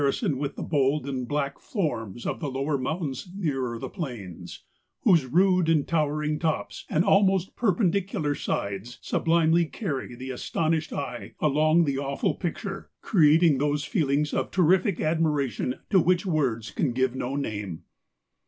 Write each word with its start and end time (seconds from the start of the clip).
183 0.01 0.29
sons 0.29 0.39
with 0.41 0.55
the 0.55 0.63
bold 0.63 1.07
and 1.07 1.27
black 1.27 1.59
forms 1.59 2.25
of 2.25 2.39
the 2.39 2.49
lower 2.49 2.75
mountains 2.75 3.29
nearer 3.35 3.77
the 3.77 3.87
plains, 3.87 4.63
whose 5.01 5.27
rude 5.27 5.69
and 5.69 5.85
tower¬ 5.85 6.25
ing 6.27 6.39
tops 6.39 6.85
and 6.89 7.05
almost 7.05 7.55
perpendicular 7.55 8.33
sides 8.33 8.97
sublimely 9.03 9.63
carry 9.67 10.15
the 10.15 10.31
astonished 10.31 10.91
eye 10.91 11.35
along 11.39 11.83
the 11.83 11.99
awful 11.99 12.33
picture; 12.33 12.89
creating 13.03 13.59
those 13.59 13.85
feelings 13.85 14.33
of 14.33 14.49
terrific 14.49 14.99
admiration 14.99 15.75
to 15.91 15.99
which 15.99 16.25
words 16.25 16.71
can 16.71 16.93
give 16.93 17.13
no 17.13 17.35
name. 17.35 17.83